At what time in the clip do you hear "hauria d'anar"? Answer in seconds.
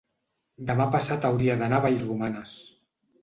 1.29-1.81